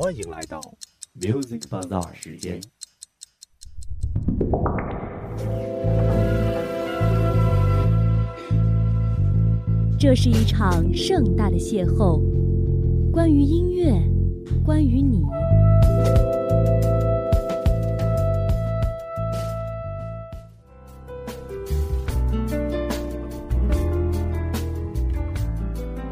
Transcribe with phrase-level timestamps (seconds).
[0.00, 0.60] 欢迎来到
[1.20, 2.60] Music Bazaar 时间。
[9.98, 12.22] 这是一场盛大的邂逅，
[13.10, 14.00] 关于音乐，
[14.64, 15.20] 关于你。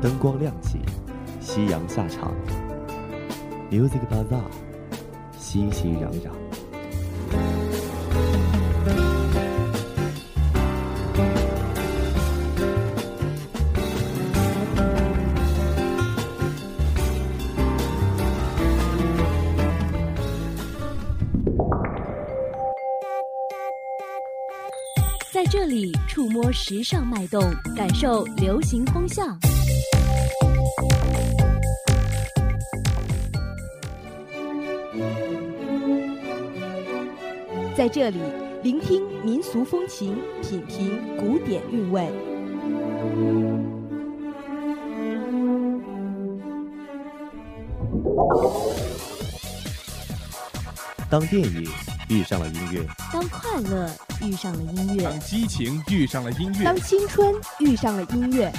[0.03, 0.81] 灯光亮起，
[1.41, 2.35] 夕阳下场
[3.71, 4.43] ，Music Bazaar，
[5.39, 6.31] 熙熙攘攘。
[25.33, 27.43] 在这里触摸时尚脉动，
[27.77, 29.39] 感受流行风向。
[37.77, 38.19] 在这里
[38.63, 42.11] 聆听民俗风情，品评古典韵味。
[51.11, 51.69] 当电影
[52.09, 53.91] 遇上了音乐，当快乐
[54.23, 58.51] 遇上了音乐当，激情遇上了音乐当，青春遇上了音乐，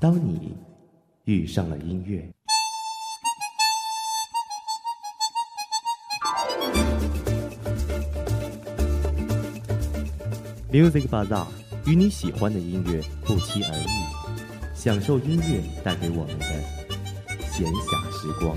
[0.00, 0.56] 当你
[1.24, 2.28] 遇上了音乐。
[10.72, 11.46] Music Bazaar
[11.84, 16.46] 与你喜欢的音乐不期而遇，享受音乐带给我们的
[17.50, 18.56] 闲暇时光。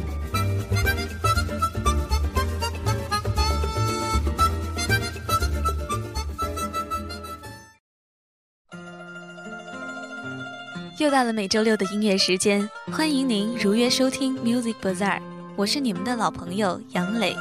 [10.99, 15.19] 又到了每周六的音乐时间，欢迎您如约收听 Music Bazaar，
[15.55, 17.35] 我是你们的老朋友杨磊。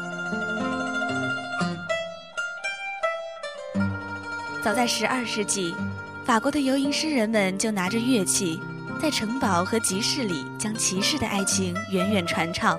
[4.63, 5.75] 早在十二世纪，
[6.25, 8.61] 法国的游吟诗人们就拿着乐器，
[9.03, 12.79] 在城堡和集市里将骑士的爱情远远传唱。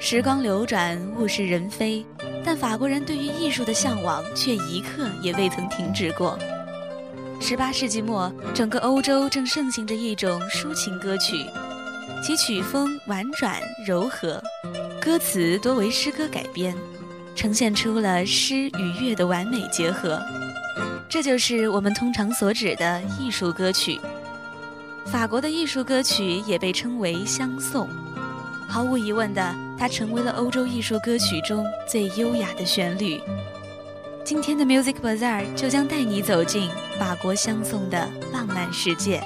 [0.00, 2.06] 时光流转，物是人非，
[2.42, 6.38] 但法国人对于艺术的向往却一刻也未曾停止过。
[7.38, 11.44] 十八世纪末，整个欧洲正盛行着一种抒情歌曲，
[12.24, 14.42] 其曲风婉转柔和，
[15.02, 16.74] 歌词多为诗歌改编，
[17.36, 20.18] 呈现出了诗与乐的完美结合。
[21.12, 24.00] 这就是我们通常所指的艺术歌曲。
[25.04, 27.86] 法国的艺术歌曲也被称为相送。
[28.66, 33.20] 毫无疑问的，它成为了欧洲艺术歌曲中最优雅的旋律。
[34.24, 39.22] 今天的 Music Bazaar 就将带你走进法国相送的浪漫世界。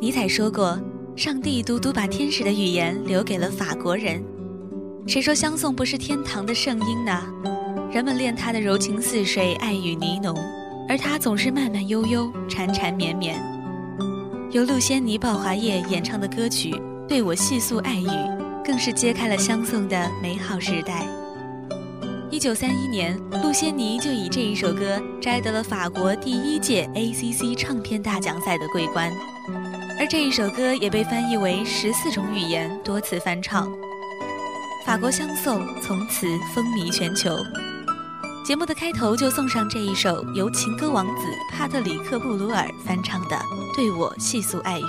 [0.00, 0.76] 尼采说过
[1.16, 4.22] ：“上帝独独把天使的语言留给了法国人。”
[5.06, 7.22] 谁说香颂不是天堂的圣音呢？
[7.92, 10.36] 人们恋它的柔情似水，爱语呢浓，
[10.88, 13.40] 而它总是慢慢悠悠，缠缠绵绵。
[14.50, 16.70] 由陆仙妮、鲍华叶演唱的歌曲
[17.06, 18.06] 《对我细诉爱语》，
[18.64, 21.06] 更是揭开了香颂的美好时代。
[22.30, 29.12] 一九三一年，陆仙妮就以这一首歌摘得了法国第一届 ACC 唱片大奖赛的桂冠，
[30.04, 33.72] 而这一首歌也被翻译为十四种语言，多次翻唱。
[34.84, 37.38] 法国香颂从此风靡全球。
[38.44, 43.36] 节目的开头就送上这一首由情歌王子帕特里克·布鲁尔翻唱的
[43.74, 44.82] 《对我细诉爱语》。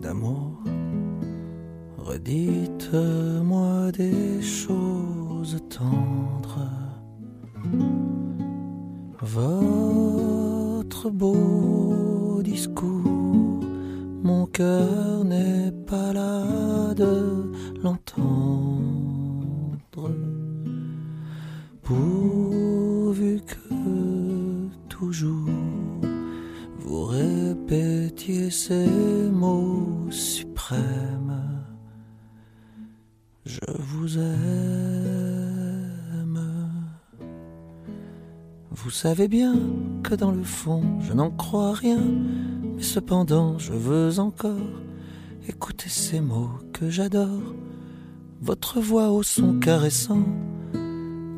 [0.02, 0.52] d'amour,
[1.98, 6.70] redites-moi des choses tendres.
[9.22, 13.62] Votre beau discours,
[14.22, 15.07] mon cœur
[39.08, 39.56] savez bien
[40.04, 42.02] que dans le fond, je n'en crois rien,
[42.76, 44.82] mais cependant, je veux encore
[45.48, 47.56] Écoutez ces mots que j'adore,
[48.42, 50.26] votre voix au son caressant,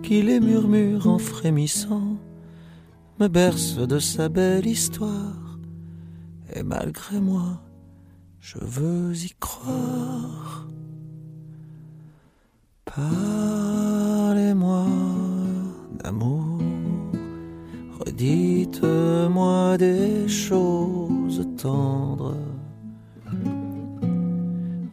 [0.01, 2.17] qui les murmure en frémissant,
[3.19, 5.59] me berce de sa belle histoire.
[6.55, 7.61] Et malgré moi,
[8.39, 10.67] je veux y croire.
[12.85, 13.77] Parlez-moi
[16.03, 16.48] d'amour,
[17.99, 22.35] redites-moi des choses tendres.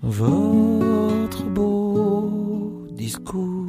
[0.03, 3.67] Votre beau discours,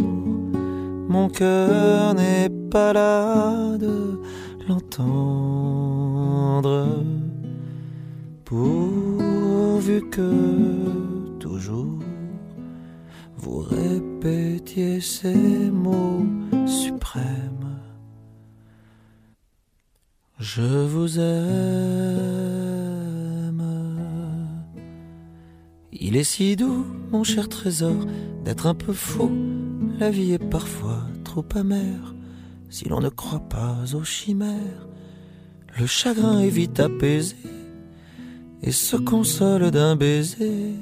[1.09, 4.19] mon cœur n'est pas là de
[4.67, 6.07] l'entendre.
[8.45, 11.99] Pourvu que toujours
[13.37, 16.25] vous répétiez ces mots
[16.65, 17.56] suprêmes.
[20.39, 21.97] Je vous aime.
[25.91, 28.05] Il est si doux, mon cher trésor,
[28.45, 29.31] d'être un peu fou.
[29.99, 32.13] La vie est parfois trop amère
[32.69, 34.87] si l'on ne croit pas aux chimères.
[35.79, 37.35] Le chagrin est vite apaisé
[38.61, 40.75] et se console d'un baiser.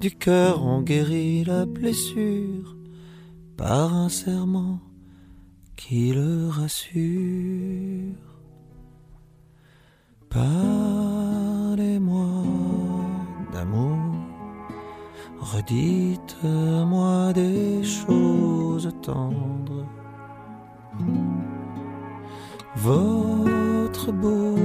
[0.00, 2.76] Du cœur on guérit la blessure
[3.56, 4.80] par un serment
[5.74, 8.35] qui le rassure.
[10.36, 12.26] Parlez-moi
[13.54, 13.96] d'amour,
[15.40, 19.86] redites-moi des choses tendres.
[22.76, 24.56] Votre beau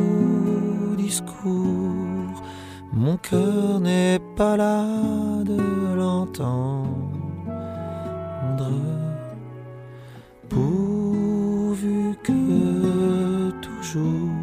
[0.97, 2.35] discours,
[2.91, 4.83] mon cœur n'est pas là
[5.45, 6.91] de l'entendre.
[10.49, 14.40] Pourvu que toujours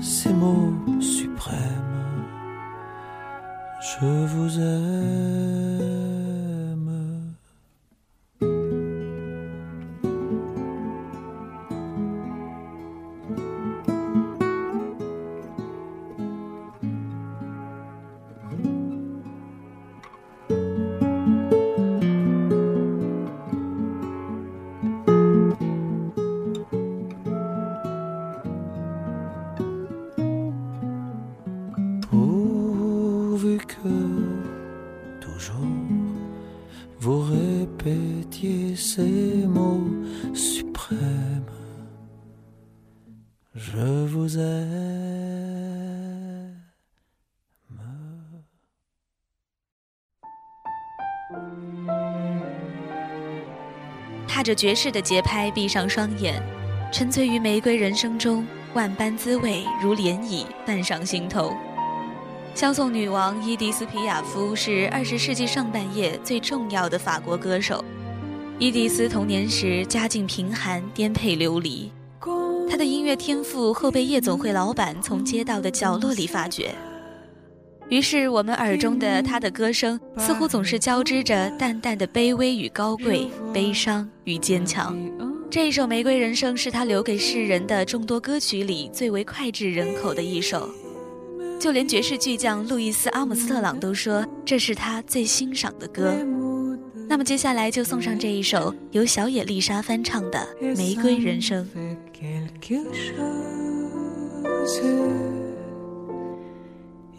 [0.00, 1.56] ces mots suprêmes,
[3.80, 5.41] je vous aime.
[54.42, 56.42] 着爵士的节拍，闭上双眼，
[56.92, 61.54] 沉醉于玫瑰人生中，万般滋味如涟漪泛上心头。
[62.54, 67.82] 香颂女王伊迪丝·皮亚夫是二十世纪上半叶最重要的法国歌手。
[68.58, 71.90] 伊迪丝童年时家境贫寒，颠沛流离，
[72.70, 76.74] 她的音乐天赋后被夜总会老板从街道的角落里发掘。
[77.92, 84.98] 于是，我们耳中的他的歌声似乎总是交织着淡淡的卑微与高贵，悲伤与坚强。
[85.50, 90.70] 这一首《玫瑰人生》是他留给世人的众多歌曲里最为脍炙人口的一首。
[91.60, 96.14] 就连爵士巨匠路易斯·阿姆斯特朗都说这是他最欣赏的歌。
[97.06, 100.38] 那么接下来就送上这一首由小野丽莎翻唱的
[100.78, 101.68] 《玫瑰人生》。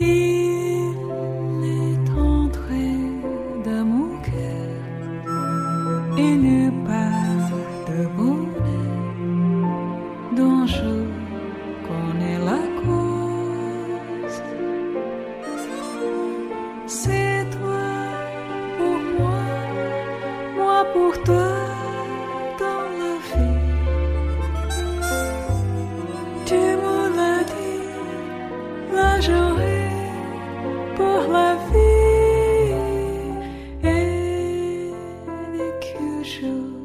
[0.05, 2.87] Il est entré
[3.65, 4.73] dans mon cœur
[6.17, 7.22] et n'est pas...
[36.23, 36.82] 树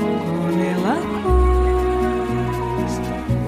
[0.00, 0.96] lungo nella
[2.76, 3.39] costa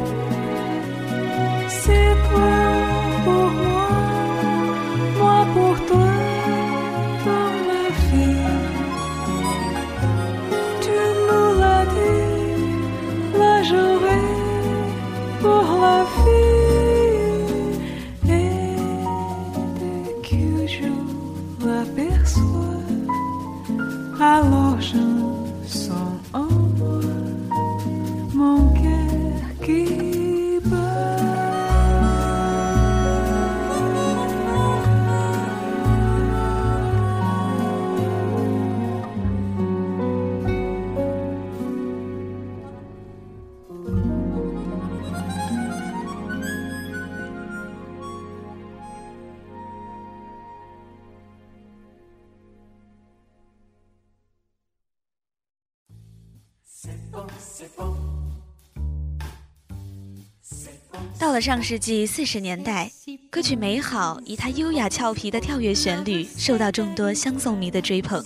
[61.18, 62.90] 到了上世纪四十年代，
[63.30, 68.24] 歌曲《美好》以它优雅俏皮的跳跃旋律，受到众多相送迷的追捧。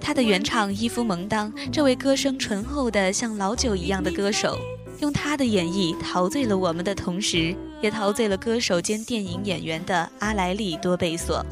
[0.00, 4.58] 他的原唱伊夫·蒙当，这位歌声醇厚的像老酒一样的歌手，
[5.00, 11.44] 用他的演绎陶醉了我们的同时，也陶醉了歌手兼电影演员的阿莱利多贝索。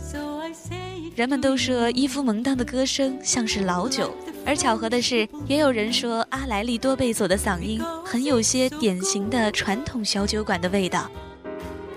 [1.14, 4.14] 人们都说伊夫·蒙当的歌声像是老酒，
[4.46, 11.10] 而巧合的是，也有人说阿莱利多贝索的嗓音很有些典型的传统小酒馆的味道。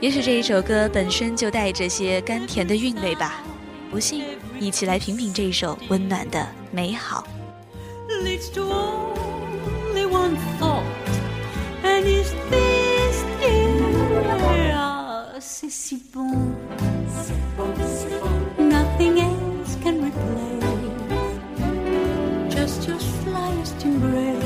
[0.01, 3.43] 也许这一首歌本身就带着些甘甜的韵味吧。
[3.91, 4.23] 不信，
[4.59, 7.27] 一起来品品这一首温暖的美好。
[24.01, 24.38] Embrace.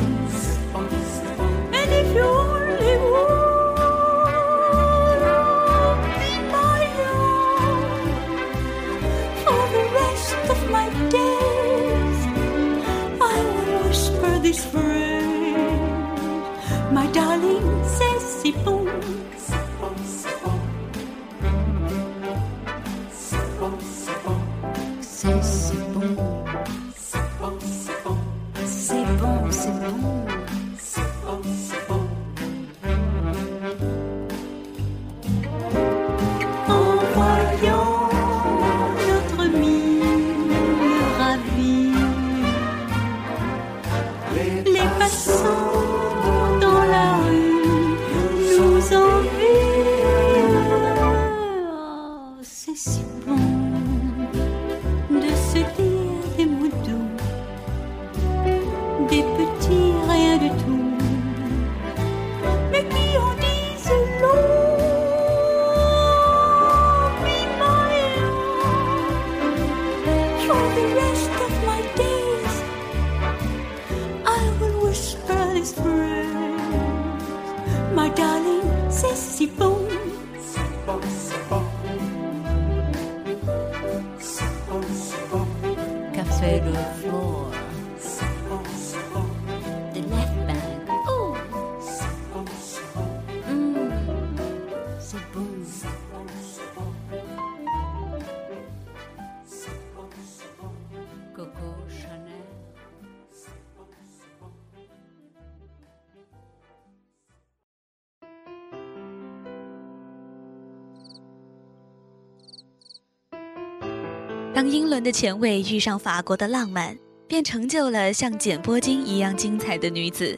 [114.94, 116.96] 伦的前卫遇上法国的浪漫，
[117.28, 120.38] 便成就了像简波金一样精彩的女子。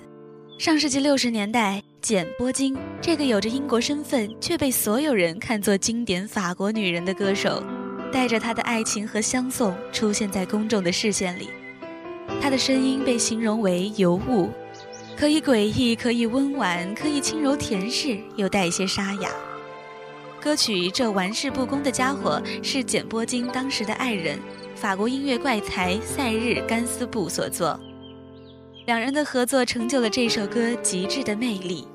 [0.57, 7.61] 上世纪六十年代，简波金这个有着英国身份却被所有人看作经典法国女人的歌手，
[8.13, 11.49] 带着她的爱情和相送出现在公众的视线里。
[12.41, 14.49] 她的声音被形容为尤物，
[15.17, 19.29] 可以诡异，可以温婉，可以轻柔甜适，又带一些沙哑。
[20.45, 24.37] 歌曲《这玩世不恭的家伙》是简波金当时的爱人，
[24.75, 27.79] 法国音乐怪才塞日甘斯布所作。
[28.85, 31.87] 两人的合作成就了这首歌极致的魅力。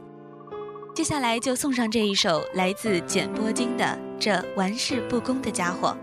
[0.92, 3.84] 接下来就送上这一首来自简波金的
[4.18, 5.96] 《这玩世不恭的家伙》。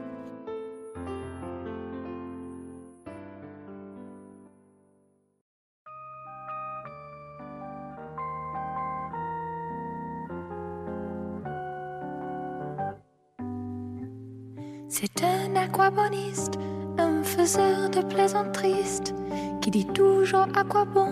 [17.00, 19.02] Un faiseur de plaisanteries,
[19.62, 21.10] qui dit toujours à quoi bon,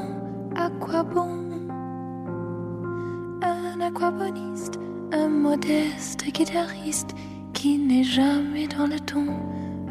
[0.56, 1.44] à quoi bon.
[3.42, 4.80] Un aquaboniste,
[5.12, 7.16] un modeste guitariste,
[7.54, 9.28] qui n'est jamais dans le ton,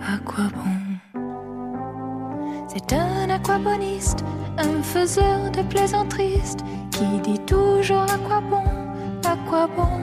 [0.01, 1.21] à quoi bon.
[2.69, 4.25] C'est un aquaboniste,
[4.59, 6.57] un faiseur de plaisanteries,
[6.91, 8.65] qui dit toujours à quoi bon,
[9.25, 10.01] à quoi bon.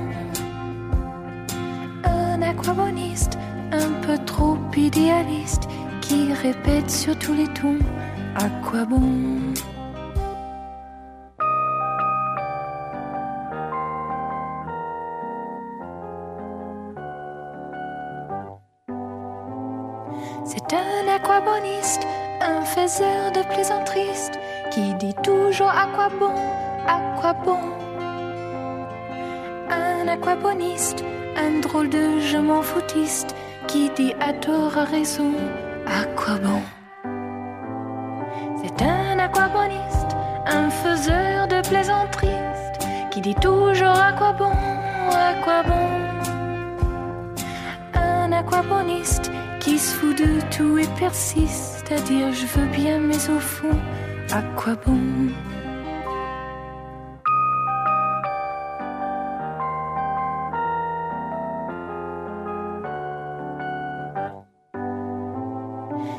[2.04, 3.38] Un aquaboniste,
[3.72, 5.68] un peu trop idéaliste
[6.02, 7.80] qui répète sur tous les tons
[8.36, 9.02] à quoi bon?
[20.44, 22.06] C'est un aquaboniste,
[22.42, 24.32] un faiseur de plaisanteries
[24.72, 26.34] qui dit toujours à quoi bon,
[26.88, 27.60] à quoi bon?
[29.70, 31.04] Un aquaboniste,
[31.38, 33.36] un drôle de je m'en foutiste
[33.68, 35.34] qui dit à tort à raison
[35.86, 36.62] à quoi bon
[38.62, 42.28] C'est un aquaboniste, un faiseur de plaisanteries.
[43.12, 44.52] Qui dit toujours à quoi bon,
[45.12, 45.88] à quoi bon
[47.94, 53.30] Un aquaboniste qui se fout de tout et persiste à dire je veux bien mais
[53.30, 53.78] au fond
[54.32, 55.00] à quoi bon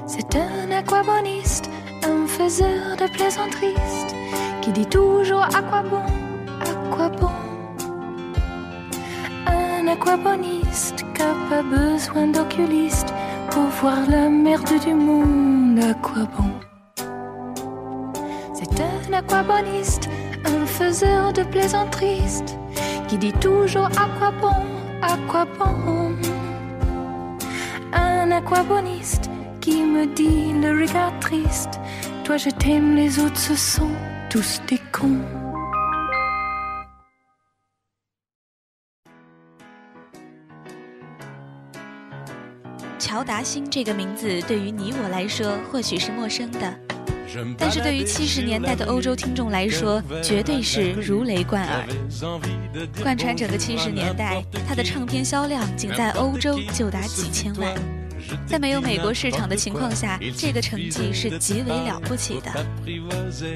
[0.06, 1.70] C'est un aquaboniste,
[2.02, 3.74] un faiseur de plaisanteries
[4.60, 6.02] qui dit toujours à quoi bon,
[6.60, 7.30] à quoi bon.
[9.46, 13.14] Un aquaboniste qui n'a pas besoin d'oculiste
[13.50, 16.50] pour voir la merde du monde, à quoi bon.
[18.54, 20.08] C'est un aquaboniste,
[20.44, 22.42] un faiseur de plaisanteries
[23.08, 24.62] qui dit toujours à quoi bon,
[25.00, 26.12] à quoi bon.
[27.92, 29.30] Un aquaboniste
[29.62, 31.78] qui me dit le regard triste
[32.24, 33.90] Toi je t'aime, les autres ce sont
[34.28, 35.20] tous des cons.
[42.98, 46.74] 乔达星这个名字对于你我来说或许是陌生的，
[47.58, 51.86] 但是对于七十年代的欧洲听众来说，绝对是如雷贯耳。
[53.02, 58.01] 贯穿整个七十年代，他的唱片销量仅在欧洲就达几千万。
[58.46, 62.50] 在没有美国市场的情况下，这个成绩是极为了不起的。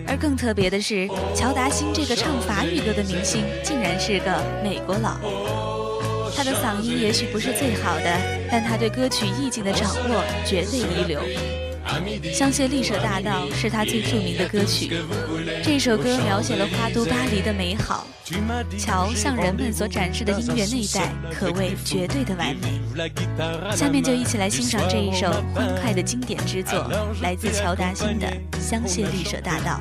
[0.06, 5.18] 而更特别的是，乔达星这个唱法语歌的明星，竟然是个美国佬。
[6.36, 11.20] 他的嗓音也许不是最好的，但他对歌曲意境的掌握绝对一流。
[12.32, 14.90] 《香榭丽舍大道》是他最著名的歌曲，
[15.62, 18.06] 这首歌描写了花都巴黎的美好。
[18.76, 22.80] 乔向人们所展示的音乐内在，可谓绝对的完美。
[23.74, 26.90] 下面就一起来欣赏这一首欢快的经典之作，
[27.22, 28.26] 来自乔达新的
[28.60, 29.80] 《香榭丽舍大道》。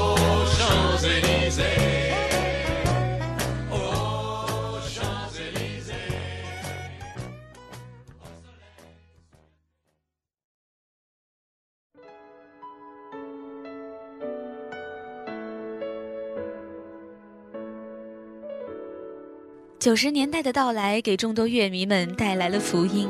[19.81, 23.09] 九十年代的到来，给众多乐迷们带来了福音。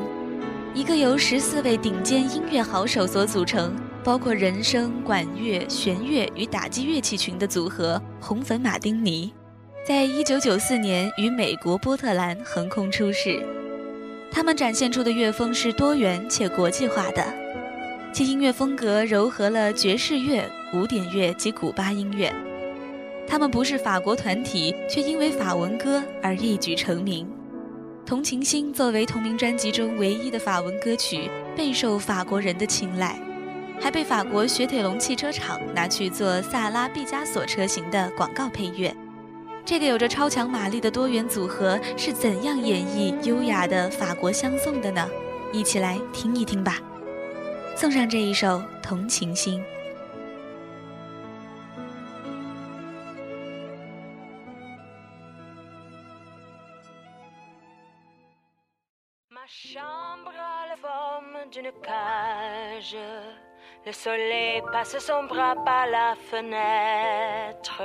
[0.73, 9.33] 一个由十四位顶尖音乐好手所组成，包括人声、管乐、弦乐与打击乐器群的组合——红粉马丁尼，
[9.85, 13.45] 在一九九四年于美国波特兰横空出世。
[14.31, 17.33] 他们展现出的乐风是多元且国际化的，
[18.13, 22.33] 其音乐风格糅合了爵士乐、古典乐及古巴音乐。
[23.31, 27.25] 他们不是法国团体，却因为法文歌而一举成名。
[28.05, 33.17] 《同情心》作为同名专辑中唯一的法文歌曲，备受法国人的青睐，
[33.79, 38.93] 还被法国雪铁龙汽车厂拿去做萨拉毕加索车型的广告配乐。
[39.63, 45.07] 这个有着超强马力的多元组合是怎样演绎优雅的法国相送的呢？
[45.53, 46.79] 一起来听一听吧。
[47.77, 49.61] 送上这一首《同情心》。
[63.85, 67.83] Le soleil passe son bras par la fenêtre.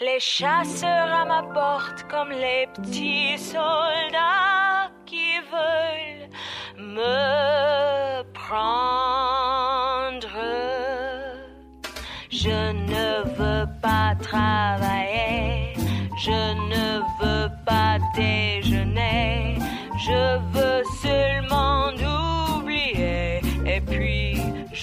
[0.00, 6.28] Les chasseurs à ma porte comme les petits soldats qui veulent
[6.76, 9.48] me prendre.
[12.30, 15.74] Je ne veux pas travailler,
[16.16, 19.58] je ne veux pas déjeuner,
[19.96, 21.97] je veux seulement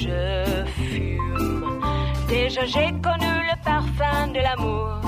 [0.01, 1.81] je fume.
[2.27, 4.99] Déjà j'ai connu le parfum de l'amour,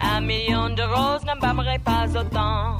[0.00, 1.38] un million de roses ne
[1.78, 2.78] pas autant.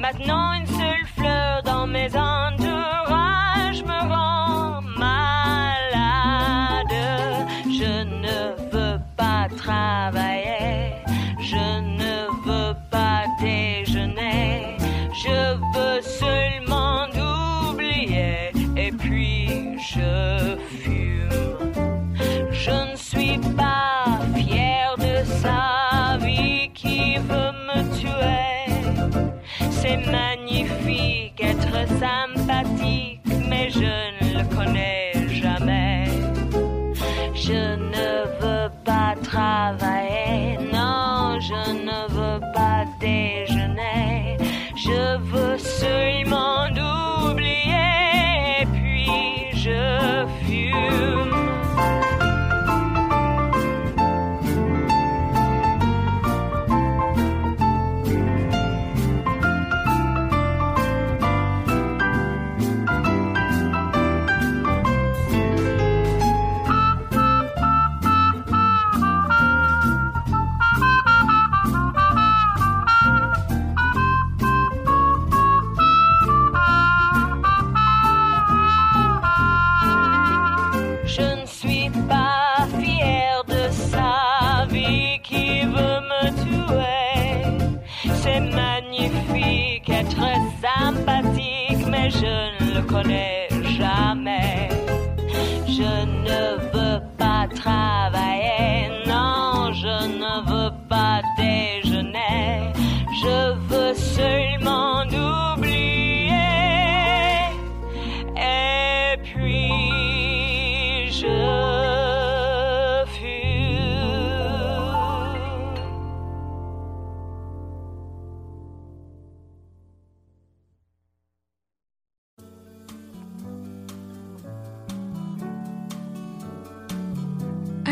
[0.00, 3.25] Maintenant une seule fleur dans mes entourages
[39.36, 40.05] travail.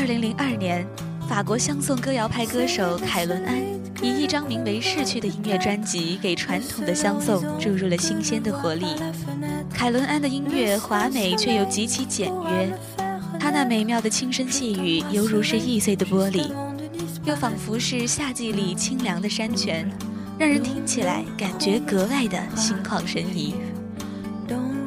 [0.04, 0.86] 二零零二年，
[1.26, 3.58] 法国相送歌谣派歌手凯伦安
[4.02, 8.84] 以一张名为《逝去》的音乐专辑，给传统的相送注入了新鲜的活力。
[9.72, 12.78] 凯伦安的音乐华美却又极其简约，
[13.40, 16.52] 他那美妙的轻声细语，犹如是易碎的玻璃，
[17.24, 19.90] 又仿佛是夏季里清凉的山泉，
[20.38, 23.54] 让人听起来感觉格外的心旷神怡。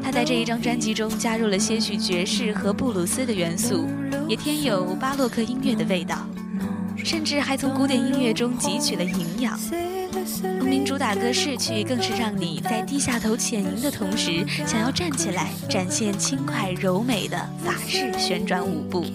[0.03, 3.88] 他在这一张专辑中加入了些许爵士和布鲁斯的元素，
[4.27, 6.27] 也添有巴洛克音乐的味道，
[6.97, 9.57] 甚至还从古典音乐中汲取了营养。
[10.59, 19.05] 同名主打歌逝去，更是让你在低下头浅吟的同时，想要站起来，展现轻快柔美的法式旋转舞步。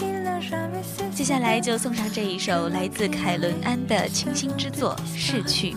[1.14, 5.72] 接下来就送上这一首来自凯伦安的清新之作《逝去》。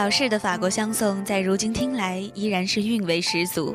[0.00, 3.74] 老式的法国香颂在如今听来依然是韵味十足，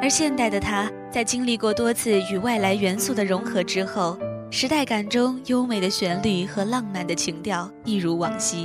[0.00, 4.16] 而现代的它在经历过多次与外来元素的融合之后，
[4.48, 8.64] 时代感中优美的旋律和浪漫的情调一如往昔。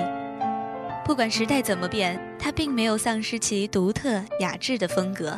[1.03, 5.35] 不管时代怎么变，它并没有丧失其独特雅致的风格，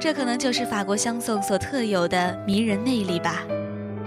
[0.00, 3.44] 这可能就是法国香颂所特有的迷人魅力吧。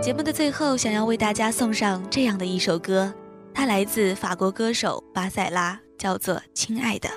[0.02, 3.14] 节目的最后，想要为大家送上这样的一首歌，
[3.54, 5.80] 它来自法国歌手巴塞拉。
[5.98, 7.10] 叫做《亲爱的》，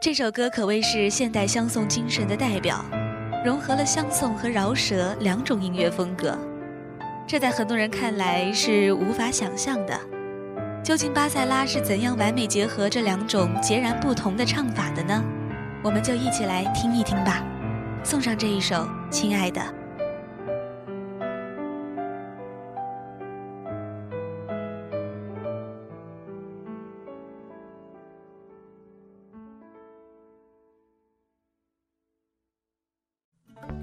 [0.00, 2.84] 这首歌可谓是现代相送精神的代表，
[3.44, 6.36] 融合了相送和饶舌两种音乐风格，
[7.26, 9.98] 这在很多人看来是无法想象的。
[10.84, 15.24] 究竟巴塞拉是怎样完美结合这两种截然不同的唱法的呢？
[15.82, 17.42] 我们就一起来听一听吧。
[18.04, 18.76] 送上这一首
[19.10, 19.60] 《亲爱的》。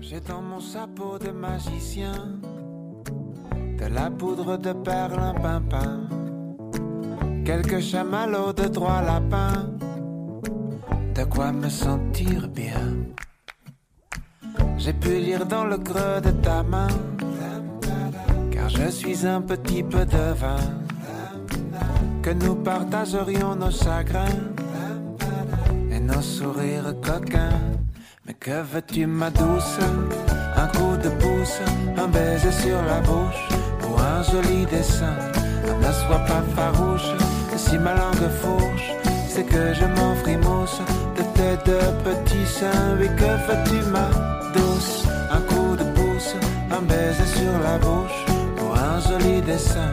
[0.09, 2.39] J'ai dans mon chapeau de magicien
[3.77, 6.07] de la poudre de perlimpinpin,
[7.45, 9.69] quelques chamallows de droit lapin,
[11.13, 12.95] de quoi me sentir bien.
[14.79, 16.87] J'ai pu lire dans le creux de ta main,
[18.51, 20.63] car je suis un petit peu de vin,
[22.23, 24.41] que nous partagerions nos chagrins
[25.91, 27.61] et nos sourires coquins.
[28.37, 29.79] Que veux-tu ma douce?
[30.55, 31.59] Un coup de pouce,
[31.97, 33.49] un baiser sur la bouche
[33.83, 35.15] Ou un joli dessin.
[35.65, 37.09] Ne sois pas farouche
[37.57, 38.91] Si ma langue fourche
[39.27, 40.79] C'est que je m'en frimousse.
[41.17, 44.09] De tes deux petits seins Oui que veux-tu ma
[44.53, 45.05] douce?
[45.31, 46.35] Un coup de pouce,
[46.71, 48.25] un baiser sur la bouche
[48.61, 49.91] Ou un joli dessin.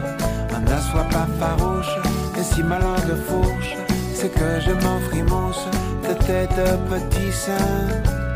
[0.61, 1.95] Ne sois pas farouche
[2.37, 3.75] Et si ma langue fourche
[4.13, 5.65] C'est que je m'en frimousse.
[6.03, 8.26] De tes deux petits seins.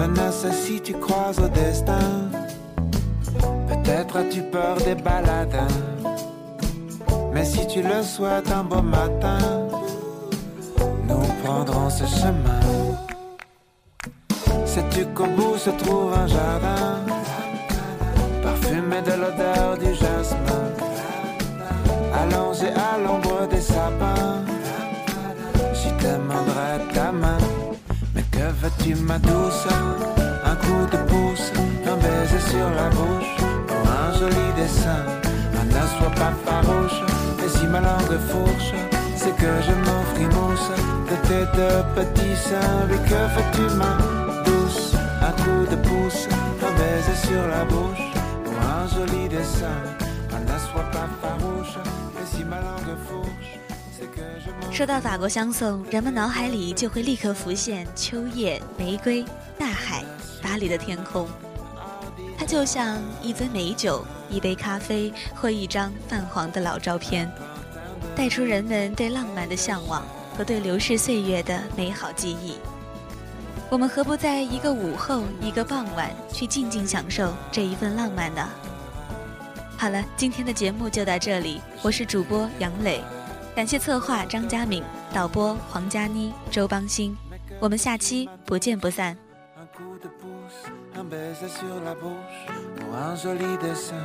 [0.00, 2.30] Je ne sais si tu crois au destin.
[3.68, 5.76] Peut-être as-tu peur des baladins.
[7.34, 9.68] Mais si tu le souhaites un beau matin,
[11.06, 12.62] nous prendrons ce chemin.
[14.64, 17.00] Sais-tu qu'au bout se trouve un jardin,
[18.42, 20.64] parfumé de l'odeur du jasmin,
[22.14, 24.49] allongé à l'ombre des sapins.
[28.60, 29.66] Veux-tu ma douce
[30.44, 31.52] Un coup de pouce,
[31.86, 33.32] un baiser sur la bouche,
[33.66, 35.02] pour un joli dessin.
[35.56, 37.00] Ah, ne sois pas farouche,
[37.38, 38.72] mais si ma langue fourche,
[39.16, 40.10] c'est que je m'offre
[41.10, 42.86] de tes deux petits seins.
[42.88, 43.96] Mais que veux-tu ma
[44.44, 46.28] douce Un coup de pouce,
[46.66, 48.06] un baiser sur la bouche,
[48.44, 49.78] pour un joli dessin.
[54.70, 59.24] 说到法国香颂，人们脑海里就会立刻浮现秋叶、玫瑰、
[59.58, 60.04] 大海、
[60.42, 61.28] 巴黎的天空。
[62.38, 67.30] 它就像一杯美酒、一杯咖啡或一张泛黄的老照片，
[68.16, 70.02] 带出人们对浪漫的向往
[70.36, 72.56] 和对流逝岁月的美好记忆。
[73.68, 78.48] 我们何不在一个午后、一个傍晚，去静静享受这一份浪漫呢？
[79.76, 83.02] 好了，今天的节目就到这里，我是主播杨磊。
[83.59, 87.15] 感谢策划张佳敏，导播黄佳妮、周邦兴，
[87.59, 89.15] 我们下期不见不散。
[89.57, 92.45] Un coup de pouce, un baiser sur la bouche,
[92.75, 93.95] pour un joli dessin.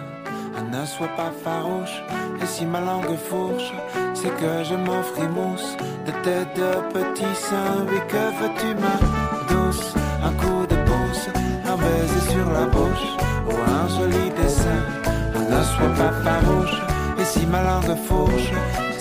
[0.56, 2.02] Ah, ne sois pas farouche,
[2.40, 3.72] et si ma langue fourche,
[4.14, 7.86] c'est que je m'offre mousse de tes deux petits seins.
[7.88, 8.96] Oui, que veux-tu, ma
[9.48, 11.28] douce Un coup de pouce,
[11.66, 14.82] un baiser sur la bouche, pour un joli dessin.
[15.04, 16.80] Ah, ne sois pas farouche,
[17.18, 18.50] et si ma langue fourche,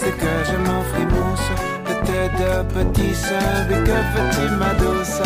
[0.04, 1.50] c'est que je m'offre mousse
[1.88, 3.66] de tes deux petits seins.
[3.68, 5.20] Oui, que veux-tu, ma douce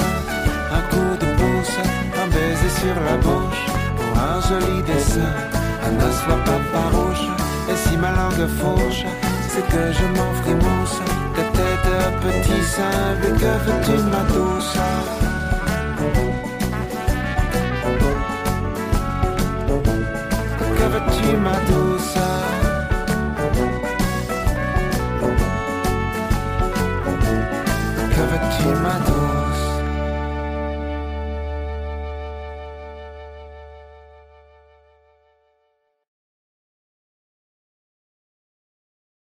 [0.70, 1.76] un coup de pouce,
[2.22, 3.64] un baiser sur la bouche
[3.96, 5.32] pour un joli dessin.
[5.82, 7.26] Ah, ne sois pas farouche,
[7.70, 9.04] et si ma langue fourche,
[9.48, 11.00] c'est que je m'offre mousse
[11.36, 13.16] de tes deux petits seins.
[13.20, 14.74] Mais que veux-tu, ma douce
[20.76, 21.56] Que veux-tu, ma